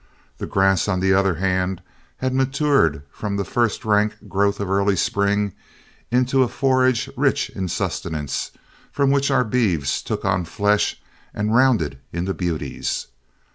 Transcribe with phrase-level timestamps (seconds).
[0.39, 1.79] The grass, on the other hand,
[2.17, 5.53] had matured from the first rank growth of early spring
[6.09, 8.49] into a forage, rich in sustenance,
[8.91, 10.99] from which our beeves took on flesh
[11.35, 13.09] and rounded into beauties.